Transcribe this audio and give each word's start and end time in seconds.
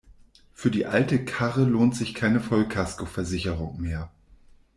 Für 0.55 0.71
die 0.71 0.87
alte 0.87 1.25
Karre 1.25 1.63
lohnt 1.63 1.95
sich 1.95 2.15
keine 2.15 2.39
Vollkaskoversicherung 2.39 3.79
mehr. 3.79 4.09